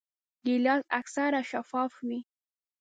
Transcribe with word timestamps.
ګیلاس 0.45 0.83
اکثره 0.99 1.41
شفاف 1.49 1.91
وي. 2.07 2.19